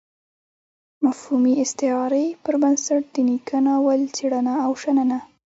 مفهومي 1.05 1.53
استعارې 1.63 2.25
پر 2.43 2.55
بنسټ 2.61 3.03
د 3.13 3.15
نيکه 3.27 3.57
ناول 3.67 4.01
څېړنه 4.15 4.53
او 4.65 4.71
شننه. 4.81 5.19